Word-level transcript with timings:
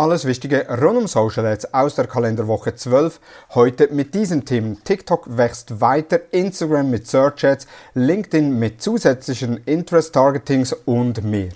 Alles 0.00 0.24
Wichtige 0.24 0.66
rund 0.66 0.96
um 0.96 1.06
Social 1.06 1.44
Ads 1.44 1.74
aus 1.74 1.94
der 1.94 2.06
Kalenderwoche 2.06 2.74
12. 2.74 3.20
Heute 3.50 3.88
mit 3.92 4.14
diesen 4.14 4.46
Themen. 4.46 4.82
TikTok 4.82 5.36
wächst 5.36 5.82
weiter, 5.82 6.20
Instagram 6.30 6.88
mit 6.88 7.06
Search 7.06 7.44
Ads, 7.44 7.66
LinkedIn 7.92 8.58
mit 8.58 8.80
zusätzlichen 8.80 9.60
Interest 9.66 10.14
Targetings 10.14 10.72
und 10.72 11.22
mehr. 11.22 11.50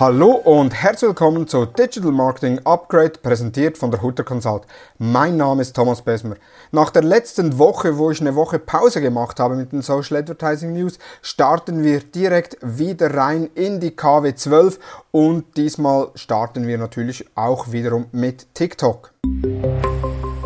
Hallo 0.00 0.30
und 0.30 0.74
herzlich 0.74 1.08
willkommen 1.08 1.48
zu 1.48 1.66
Digital 1.66 2.12
Marketing 2.12 2.60
Upgrade, 2.62 3.14
präsentiert 3.20 3.76
von 3.76 3.90
der 3.90 4.00
Hutter 4.00 4.22
Consult. 4.22 4.62
Mein 4.98 5.36
Name 5.36 5.60
ist 5.60 5.74
Thomas 5.74 6.02
Besmer. 6.02 6.36
Nach 6.70 6.90
der 6.90 7.02
letzten 7.02 7.58
Woche, 7.58 7.98
wo 7.98 8.12
ich 8.12 8.20
eine 8.20 8.36
Woche 8.36 8.60
Pause 8.60 9.00
gemacht 9.00 9.40
habe 9.40 9.56
mit 9.56 9.72
den 9.72 9.82
Social 9.82 10.18
Advertising 10.18 10.72
News, 10.72 11.00
starten 11.20 11.82
wir 11.82 11.98
direkt 11.98 12.58
wieder 12.62 13.12
rein 13.12 13.50
in 13.56 13.80
die 13.80 13.90
KW12 13.90 14.78
und 15.10 15.56
diesmal 15.56 16.10
starten 16.14 16.68
wir 16.68 16.78
natürlich 16.78 17.26
auch 17.34 17.72
wiederum 17.72 18.06
mit 18.12 18.54
TikTok. 18.54 19.12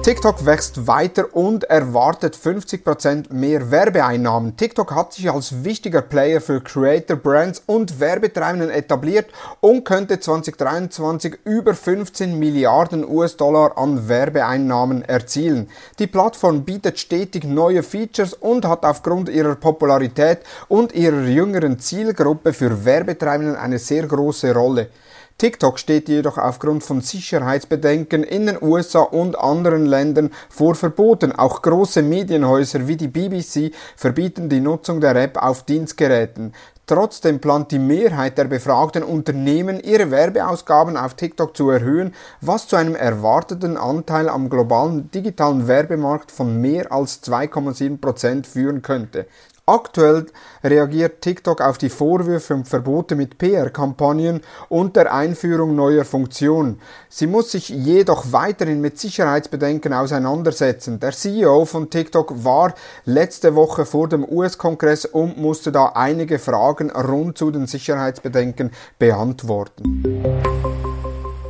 TikTok 0.02 0.44
wächst 0.44 0.88
weiter 0.88 1.32
und 1.32 1.62
erwartet 1.62 2.34
50% 2.36 3.32
mehr 3.32 3.70
Werbeeinnahmen. 3.70 4.56
TikTok 4.56 4.92
hat 4.96 5.12
sich 5.12 5.30
als 5.30 5.62
wichtiger 5.62 6.02
Player 6.02 6.40
für 6.40 6.60
Creator 6.60 7.16
Brands 7.16 7.62
und 7.66 8.00
Werbetreibenden 8.00 8.70
etabliert 8.70 9.30
und 9.60 9.84
könnte 9.84 10.18
2023 10.18 11.38
über 11.44 11.74
15 11.74 12.36
Milliarden 12.36 13.08
US-Dollar 13.08 13.78
an 13.78 14.08
Werbeeinnahmen 14.08 15.02
erzielen. 15.02 15.70
Die 16.00 16.08
Plattform 16.08 16.64
bietet 16.64 16.98
stetig 16.98 17.44
neue 17.44 17.84
Features 17.84 18.34
und 18.34 18.66
hat 18.66 18.84
aufgrund 18.84 19.28
ihrer 19.28 19.54
Popularität 19.54 20.40
und 20.66 20.94
ihrer 20.94 21.22
jüngeren 21.22 21.78
Zielgruppe 21.78 22.52
für 22.52 22.84
Werbetreibenden 22.84 23.54
eine 23.54 23.78
sehr 23.78 24.08
große 24.08 24.52
Rolle. 24.52 24.88
TikTok 25.38 25.78
steht 25.78 26.08
jedoch 26.08 26.38
aufgrund 26.38 26.84
von 26.84 27.00
Sicherheitsbedenken 27.00 28.22
in 28.22 28.46
den 28.46 28.62
USA 28.62 29.00
und 29.00 29.38
anderen 29.38 29.86
Ländern 29.86 30.30
vor 30.48 30.74
Verboten. 30.74 31.32
Auch 31.32 31.62
große 31.62 32.02
Medienhäuser 32.02 32.86
wie 32.86 32.96
die 32.96 33.08
BBC 33.08 33.74
verbieten 33.96 34.48
die 34.48 34.60
Nutzung 34.60 35.00
der 35.00 35.16
App 35.16 35.36
auf 35.36 35.64
Dienstgeräten. 35.64 36.52
Trotzdem 36.86 37.40
plant 37.40 37.70
die 37.70 37.78
Mehrheit 37.78 38.38
der 38.38 38.44
befragten 38.44 39.04
Unternehmen, 39.04 39.80
ihre 39.80 40.10
Werbeausgaben 40.10 40.96
auf 40.96 41.14
TikTok 41.14 41.56
zu 41.56 41.70
erhöhen, 41.70 42.12
was 42.40 42.66
zu 42.66 42.76
einem 42.76 42.96
erwarteten 42.96 43.76
Anteil 43.76 44.28
am 44.28 44.50
globalen 44.50 45.10
digitalen 45.10 45.68
Werbemarkt 45.68 46.32
von 46.32 46.60
mehr 46.60 46.90
als 46.90 47.22
2,7 47.22 48.00
Prozent 48.00 48.46
führen 48.48 48.82
könnte. 48.82 49.26
Aktuell 49.72 50.26
reagiert 50.62 51.22
TikTok 51.22 51.62
auf 51.62 51.78
die 51.78 51.88
Vorwürfe 51.88 52.52
und 52.52 52.68
Verbote 52.68 53.16
mit 53.16 53.38
PR-Kampagnen 53.38 54.42
und 54.68 54.96
der 54.96 55.14
Einführung 55.14 55.74
neuer 55.74 56.04
Funktionen. 56.04 56.78
Sie 57.08 57.26
muss 57.26 57.52
sich 57.52 57.70
jedoch 57.70 58.32
weiterhin 58.32 58.82
mit 58.82 58.98
Sicherheitsbedenken 58.98 59.94
auseinandersetzen. 59.94 61.00
Der 61.00 61.12
CEO 61.12 61.64
von 61.64 61.88
TikTok 61.88 62.44
war 62.44 62.74
letzte 63.06 63.54
Woche 63.54 63.86
vor 63.86 64.08
dem 64.08 64.28
US-Kongress 64.28 65.06
und 65.06 65.38
musste 65.38 65.72
da 65.72 65.92
einige 65.94 66.38
Fragen 66.38 66.90
rund 66.90 67.38
zu 67.38 67.50
den 67.50 67.66
Sicherheitsbedenken 67.66 68.72
beantworten. 68.98 70.71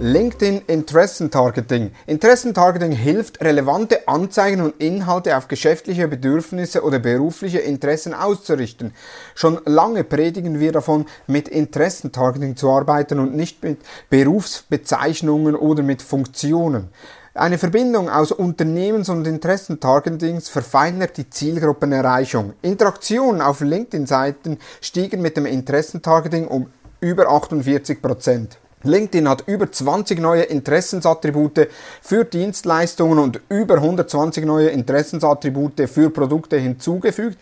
LinkedIn 0.03 0.62
Interessentargeting. 0.67 1.92
Interessentargeting 2.06 2.91
hilft, 2.91 3.41
relevante 3.41 4.08
Anzeigen 4.08 4.61
und 4.61 4.83
Inhalte 4.83 5.36
auf 5.36 5.47
geschäftliche 5.47 6.08
Bedürfnisse 6.08 6.83
oder 6.83 6.98
berufliche 6.98 7.61
Interessen 7.61 8.12
auszurichten. 8.12 8.95
Schon 9.36 9.61
lange 9.64 10.03
predigen 10.03 10.58
wir 10.58 10.73
davon, 10.73 11.06
mit 11.28 11.47
Interessentargeting 11.47 12.56
zu 12.56 12.69
arbeiten 12.69 13.20
und 13.20 13.36
nicht 13.36 13.62
mit 13.62 13.78
Berufsbezeichnungen 14.11 15.55
oder 15.55 15.84
mit 15.84 16.03
Funktionen. 16.03 16.89
Eine 17.34 17.58
Verbindung 17.58 18.11
aus 18.11 18.33
Unternehmens- 18.33 19.08
und 19.08 19.25
Interessentargetings 19.25 20.48
verfeinert 20.48 21.17
die 21.17 21.30
Zielgruppenerreichung. 21.30 22.55
Interaktionen 22.61 23.41
auf 23.41 23.61
LinkedIn-Seiten 23.61 24.58
stiegen 24.80 25.23
mit 25.23 25.36
dem 25.36 25.46
Interessentargeting 25.46 26.48
um 26.48 26.67
über 27.01 27.29
48 27.29 28.02
Prozent. 28.02 28.58
LinkedIn 28.85 29.29
hat 29.29 29.45
über 29.47 29.70
20 29.70 30.20
neue 30.20 30.43
Interessensattribute 30.43 31.69
für 32.01 32.25
Dienstleistungen 32.25 33.19
und 33.19 33.41
über 33.48 33.75
120 33.75 34.45
neue 34.45 34.69
Interessensattribute 34.69 35.89
für 35.89 36.11
Produkte 36.11 36.59
hinzugefügt. 36.59 37.39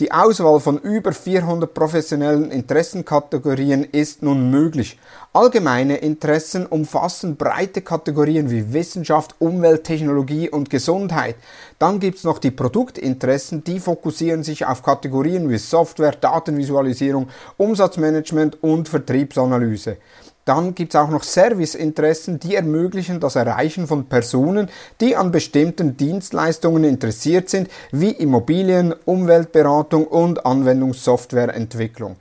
Die 0.00 0.10
Auswahl 0.10 0.58
von 0.58 0.78
über 0.78 1.12
400 1.12 1.72
professionellen 1.72 2.50
Interessenkategorien 2.50 3.84
ist 3.84 4.24
nun 4.24 4.50
möglich. 4.50 4.98
Allgemeine 5.32 5.98
Interessen 5.98 6.66
umfassen 6.66 7.36
breite 7.36 7.80
Kategorien 7.80 8.50
wie 8.50 8.72
Wissenschaft, 8.72 9.36
Umwelt, 9.38 9.84
Technologie 9.84 10.50
und 10.50 10.68
Gesundheit. 10.68 11.36
Dann 11.78 12.00
gibt's 12.00 12.24
noch 12.24 12.38
die 12.38 12.50
Produktinteressen, 12.50 13.62
die 13.62 13.78
fokussieren 13.78 14.42
sich 14.42 14.66
auf 14.66 14.82
Kategorien 14.82 15.48
wie 15.48 15.58
Software, 15.58 16.12
Datenvisualisierung, 16.12 17.28
Umsatzmanagement 17.56 18.62
und 18.64 18.88
Vertriebsanalyse. 18.88 19.98
Dann 20.44 20.74
gibt 20.74 20.94
es 20.94 21.00
auch 21.00 21.08
noch 21.08 21.22
Serviceinteressen, 21.22 22.38
die 22.38 22.54
ermöglichen 22.54 23.18
das 23.18 23.36
Erreichen 23.36 23.86
von 23.86 24.06
Personen, 24.06 24.68
die 25.00 25.16
an 25.16 25.30
bestimmten 25.30 25.96
Dienstleistungen 25.96 26.84
interessiert 26.84 27.48
sind, 27.48 27.70
wie 27.92 28.10
Immobilien, 28.10 28.94
Umweltberatung 29.06 30.06
und 30.06 30.44
Anwendungssoftwareentwicklung. 30.44 32.16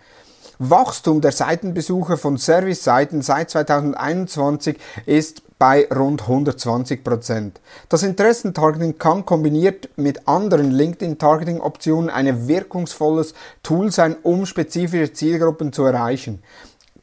Wachstum 0.59 1.19
der 1.19 1.31
Seitenbesucher 1.31 2.15
von 2.15 2.37
Service-Seiten 2.37 3.21
seit 3.21 3.49
2021 3.49 4.77
ist 5.05 5.41
bei 5.59 5.87
rund 5.93 6.23
120 6.23 7.03
Prozent. 7.03 7.61
Das 7.89 8.03
Interessentargeting 8.03 8.97
kann 8.97 9.25
kombiniert 9.25 9.89
mit 9.95 10.27
anderen 10.27 10.71
LinkedIn-Targeting-Optionen 10.71 12.09
ein 12.09 12.47
wirkungsvolles 12.47 13.33
Tool 13.63 13.91
sein, 13.91 14.15
um 14.23 14.45
spezifische 14.45 15.13
Zielgruppen 15.13 15.73
zu 15.73 15.83
erreichen. 15.83 16.43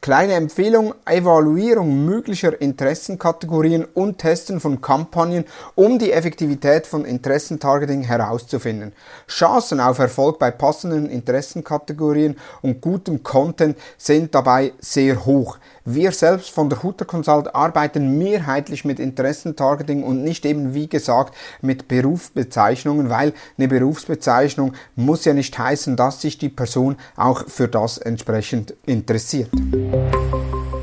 Kleine 0.01 0.33
Empfehlung, 0.33 0.95
Evaluierung 1.05 2.05
möglicher 2.05 2.59
Interessenkategorien 2.59 3.85
und 3.85 4.17
Testen 4.17 4.59
von 4.59 4.81
Kampagnen, 4.81 5.45
um 5.75 5.99
die 5.99 6.11
Effektivität 6.11 6.87
von 6.87 7.05
Interessentargeting 7.05 8.01
herauszufinden. 8.01 8.93
Chancen 9.27 9.79
auf 9.79 9.99
Erfolg 9.99 10.39
bei 10.39 10.49
passenden 10.49 11.07
Interessenkategorien 11.07 12.35
und 12.63 12.81
gutem 12.81 13.21
Content 13.21 13.77
sind 13.95 14.33
dabei 14.33 14.73
sehr 14.79 15.23
hoch. 15.23 15.59
Wir 15.85 16.11
selbst 16.11 16.51
von 16.51 16.69
der 16.69 16.83
Hutter 16.83 17.05
Consult 17.05 17.55
arbeiten 17.55 18.19
mehrheitlich 18.19 18.85
mit 18.85 18.99
Interessentargeting 18.99 20.03
und 20.03 20.23
nicht 20.23 20.45
eben 20.45 20.75
wie 20.75 20.87
gesagt 20.87 21.33
mit 21.61 21.87
Berufsbezeichnungen, 21.87 23.09
weil 23.09 23.33
eine 23.57 23.67
Berufsbezeichnung 23.67 24.73
muss 24.95 25.25
ja 25.25 25.33
nicht 25.33 25.57
heißen, 25.57 25.95
dass 25.95 26.21
sich 26.21 26.37
die 26.37 26.49
Person 26.49 26.97
auch 27.15 27.47
für 27.47 27.67
das 27.67 27.97
entsprechend 27.97 28.75
interessiert. 28.85 29.49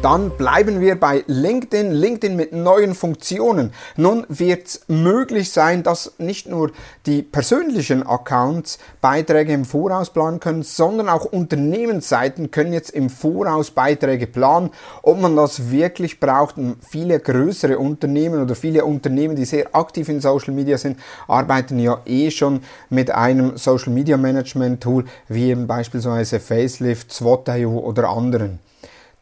Dann 0.01 0.31
bleiben 0.31 0.81
wir 0.81 0.95
bei 0.95 1.25
LinkedIn. 1.27 1.91
LinkedIn 1.91 2.37
mit 2.37 2.53
neuen 2.53 2.95
Funktionen. 2.95 3.73
Nun 3.97 4.25
wird 4.29 4.69
es 4.69 4.81
möglich 4.87 5.51
sein, 5.51 5.83
dass 5.83 6.13
nicht 6.19 6.49
nur 6.49 6.71
die 7.05 7.23
persönlichen 7.23 8.07
Accounts 8.07 8.79
Beiträge 9.01 9.53
im 9.53 9.65
Voraus 9.65 10.11
planen 10.11 10.39
können, 10.39 10.63
sondern 10.63 11.09
auch 11.09 11.25
Unternehmensseiten 11.25 12.53
können 12.53 12.73
jetzt 12.73 12.91
im 12.91 13.11
Voraus 13.11 13.73
Beiträge 13.73 14.29
planen. 14.29 14.71
Ob 15.03 15.21
man 15.21 15.35
das 15.35 15.73
wirklich 15.73 16.21
braucht, 16.21 16.55
viele 16.89 17.19
größere 17.19 17.77
Unternehmen 17.77 18.41
oder 18.41 18.55
viele 18.55 18.85
Unternehmen, 18.85 19.35
die 19.35 19.47
sehr 19.47 19.75
aktiv 19.75 20.09
in 20.09 20.21
Social 20.21 20.55
Media 20.55 20.79
sind, 20.79 20.97
arbeiten 21.27 21.81
ja 21.81 22.01
eh 22.07 22.31
schon 22.31 22.61
mit 22.89 23.11
einem 23.11 23.57
Social 23.57 23.93
Media 23.93 24.17
Management 24.17 24.81
Tool 24.81 25.07
wie 25.27 25.51
eben 25.51 25.67
beispielsweise 25.67 26.39
Facelift, 26.39 27.13
SWOT.io 27.13 27.81
oder 27.81 28.11
anderen. 28.11 28.61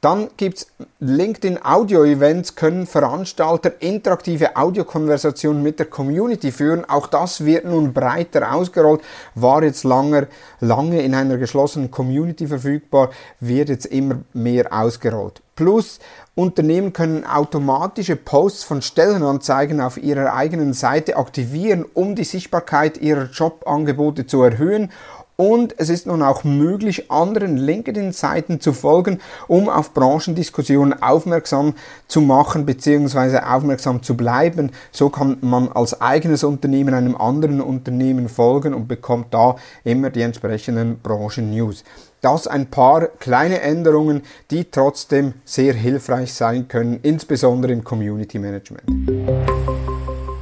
Dann 0.01 0.29
gibt's 0.37 0.67
LinkedIn 1.01 1.65
Audio 1.65 2.05
Events, 2.05 2.55
können 2.55 2.87
Veranstalter 2.87 3.73
interaktive 3.81 4.57
Audiokonversationen 4.57 5.63
mit 5.63 5.79
der 5.79 5.87
Community 5.87 6.53
führen. 6.53 6.85
Auch 6.85 7.07
das 7.07 7.45
wird 7.45 7.65
nun 7.65 7.93
breiter 7.93 8.53
ausgerollt, 8.53 9.01
war 9.35 9.63
jetzt 9.63 9.85
lange, 9.85 10.29
lange 10.61 11.01
in 11.01 11.15
einer 11.15 11.39
geschlossenen 11.39 11.91
Community 11.91 12.47
verfügbar, 12.47 13.11
wird 13.41 13.71
jetzt 13.71 13.87
immer 13.87 14.21
mehr 14.33 14.73
ausgerollt. 14.73 15.41
Plus 15.57 16.01
Unternehmen 16.35 16.93
können 16.93 17.25
automatische 17.25 18.15
Posts 18.15 18.63
von 18.65 18.83
Stellenanzeigen 18.83 19.81
auf 19.81 19.97
ihrer 19.97 20.35
eigenen 20.35 20.75
Seite 20.75 21.17
aktivieren, 21.17 21.87
um 21.95 22.15
die 22.15 22.25
Sichtbarkeit 22.25 22.99
ihrer 22.99 23.31
Jobangebote 23.31 24.27
zu 24.27 24.43
erhöhen 24.43 24.91
und 25.37 25.75
es 25.79 25.91
ist 25.91 26.07
nun 26.07 26.23
auch 26.23 26.45
möglich, 26.45 27.11
anderen 27.11 27.59
LinkedIn-Seiten 27.59 28.59
zu 28.61 28.73
folgen, 28.73 29.21
um 29.49 29.69
auf 29.69 29.93
Branchendiskussionen 29.93 31.03
aufmerksam 31.03 31.75
zu 32.09 32.23
machen 32.23 32.65
bzw. 32.65 33.41
aufmerksam 33.41 34.03
zu 34.03 34.17
bleiben. 34.17 34.73
So 34.93 35.11
kann 35.11 35.37
man 35.43 35.69
als 35.69 36.01
eigenes 36.01 36.43
Unternehmen 36.43 36.95
einem 36.95 37.17
anderen 37.17 37.61
Unternehmen 37.61 38.31
folgen 38.31 38.73
und 38.73 38.89
bekommt 38.89 39.35
da 39.35 39.57
immer 39.85 40.09
die 40.09 40.23
entsprechenden 40.23 41.01
Branchen-News. 41.01 41.85
Das 42.27 42.49
ein 42.49 42.67
paar 42.67 43.07
kleine 43.07 43.61
Änderungen, 43.61 44.23
die 44.51 44.65
trotzdem 44.65 45.35
sehr 45.45 45.75
hilfreich 45.75 46.35
sein 46.35 46.67
können, 46.67 46.99
insbesondere 47.05 47.73
im 47.73 47.85
Community 47.85 48.41
Management. 48.41 48.83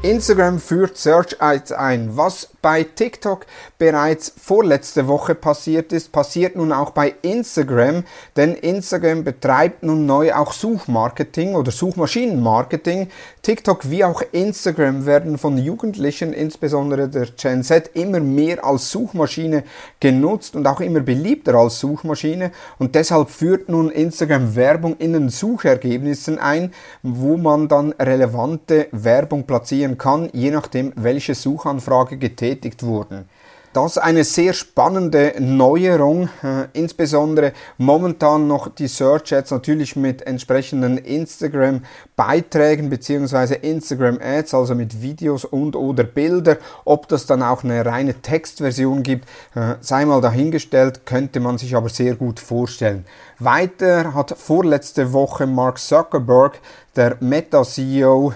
Instagram 0.05 0.61
führt 0.61 0.99
Search 0.99 1.41
Ads 1.41 1.73
ein. 1.73 2.15
Was 2.15 2.51
bei 2.61 2.83
TikTok 2.83 3.47
bereits 3.79 4.35
vorletzte 4.37 5.09
Woche 5.09 5.35
passiert 5.35 5.95
ist, 5.95 6.13
passiert 6.13 6.57
nun 6.57 6.73
auch 6.73 6.91
bei 6.91 7.15
Instagram, 7.23 8.05
denn 8.37 8.55
Instagram 8.55 9.25
betreibt 9.25 9.83
nun 9.83 10.05
neu 10.05 10.35
auch 10.35 10.53
Suchmarketing 10.53 11.55
oder 11.55 11.71
Suchmaschinenmarketing. 11.71 13.09
TikTok 13.41 13.91
wie 13.91 14.05
auch 14.05 14.23
Instagram 14.33 15.07
werden 15.07 15.39
von 15.39 15.57
Jugendlichen, 15.57 16.35
insbesondere 16.35 17.09
der 17.09 17.29
Gen 17.39 17.63
Z, 17.63 17.91
immer 17.95 18.21
mehr 18.21 18.63
als 18.63 18.91
Suchmaschine 18.91 19.65
genutzt 20.01 20.55
und 20.55 20.67
auch 20.67 20.81
immer 20.81 21.01
beliebter 21.01 21.55
als 21.55 21.81
Suchmaschine 21.81 22.51
und 22.79 22.95
deshalb 22.95 23.31
führt 23.31 23.71
nun 23.71 23.91
Instagram 23.91 24.55
Werbung 24.55 24.97
in 24.99 25.15
den 25.15 25.31
Suchergebnissen 25.31 26.39
ein, 26.39 26.73
wo 27.03 27.39
man 27.39 27.69
dann 27.69 27.93
relevante 27.93 28.89
Werbung 28.93 29.45
platzieren 29.45 29.94
kann, 29.97 30.29
je 30.33 30.51
nachdem 30.51 30.93
welche 30.97 31.35
Suchanfrage 31.35 32.17
getätigt 32.17 32.83
wurden. 32.83 33.29
Das 33.75 33.97
ist 33.97 33.99
eine 33.99 34.23
sehr 34.23 34.53
spannende 34.53 35.35
Neuerung, 35.41 36.29
äh, 36.45 36.69
insbesondere 36.75 37.53
momentan 37.77 38.47
noch 38.47 38.69
die 38.69 38.87
Search 38.87 39.35
Ads 39.35 39.51
natürlich 39.51 39.97
mit 39.97 40.23
entsprechenden 40.23 40.97
Instagram 40.97 41.83
Beiträgen 42.15 42.89
beziehungsweise 42.89 43.57
Instagram 43.57 44.21
Ads, 44.23 44.55
also 44.55 44.77
mit 44.77 45.03
Videos 45.03 45.45
und 45.45 45.75
oder 45.75 46.05
Bilder. 46.05 46.59
Ob 46.85 47.09
das 47.09 47.27
dann 47.27 47.43
auch 47.43 47.65
eine 47.65 47.85
reine 47.85 48.15
Textversion 48.15 49.03
gibt, 49.03 49.29
äh, 49.57 49.75
sei 49.81 50.05
mal 50.05 50.21
dahingestellt, 50.21 51.05
könnte 51.05 51.41
man 51.41 51.59
sich 51.59 51.75
aber 51.75 51.89
sehr 51.89 52.15
gut 52.15 52.39
vorstellen. 52.39 53.05
Weiter 53.41 54.15
hat 54.15 54.39
vorletzte 54.39 55.13
Woche 55.13 55.49
Mark 55.49 55.79
Zuckerberg 55.79 56.61
der 56.97 57.17
Meta-CEO 57.21 58.33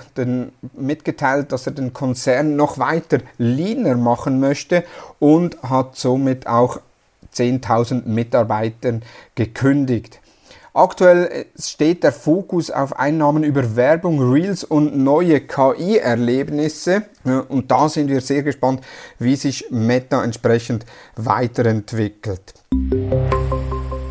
mitgeteilt, 0.74 1.52
dass 1.52 1.66
er 1.66 1.72
den 1.72 1.92
Konzern 1.92 2.56
noch 2.56 2.78
weiter 2.78 3.18
leaner 3.38 3.96
machen 3.96 4.40
möchte 4.40 4.84
und 5.18 5.62
hat 5.62 5.96
somit 5.96 6.46
auch 6.46 6.80
10.000 7.34 8.06
Mitarbeitern 8.06 9.02
gekündigt. 9.34 10.20
Aktuell 10.74 11.46
steht 11.58 12.04
der 12.04 12.12
Fokus 12.12 12.70
auf 12.70 12.96
Einnahmen 12.96 13.42
über 13.42 13.74
Werbung, 13.74 14.20
Reels 14.32 14.62
und 14.62 14.96
neue 14.96 15.40
KI-Erlebnisse. 15.40 17.02
Und 17.48 17.70
da 17.70 17.88
sind 17.88 18.08
wir 18.08 18.20
sehr 18.20 18.44
gespannt, 18.44 18.82
wie 19.18 19.34
sich 19.34 19.66
Meta 19.70 20.22
entsprechend 20.22 20.86
weiterentwickelt. 21.16 22.54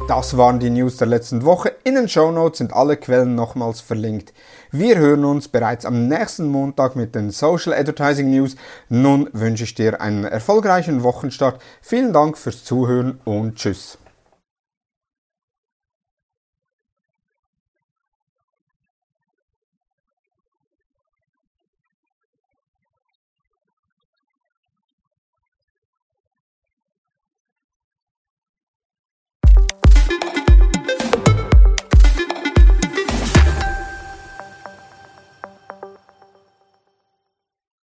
Das 0.08 0.38
waren 0.38 0.60
die 0.60 0.70
News 0.70 0.96
der 0.96 1.08
letzten 1.08 1.44
Woche. 1.44 1.76
In 1.84 1.96
den 1.96 2.08
Show 2.08 2.32
Notes 2.32 2.60
sind 2.60 2.72
alle 2.72 2.96
Quellen 2.96 3.36
nochmals 3.36 3.82
verlinkt. 3.82 4.34
Wir 4.72 4.98
hören 4.98 5.26
uns 5.26 5.50
bereits 5.50 5.86
am 5.86 6.08
nächsten 6.08 6.48
Montag 6.48 6.96
mit 6.96 7.14
den 7.14 7.30
Social 7.30 7.74
Advertising 7.74 8.30
News. 8.30 8.56
Nun 8.88 9.30
wünsche 9.34 9.66
ich 9.66 9.76
dir 9.76 10.00
einen 10.00 10.24
erfolgreichen 10.24 11.04
Wochenstart. 11.04 11.62
Vielen 11.82 12.14
Dank 12.14 12.38
fürs 12.38 12.64
Zuhören 12.64 13.20
und 13.26 13.56
Tschüss. 13.56 13.98